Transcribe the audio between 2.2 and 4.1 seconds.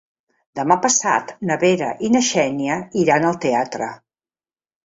Xènia iran al teatre.